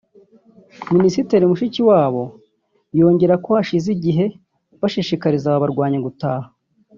[0.95, 2.23] Minisitiri Mushikiwabo
[2.99, 4.25] yongeraho ko hashize igihe
[4.81, 6.51] bashishikariza aba barwanyi gutahuka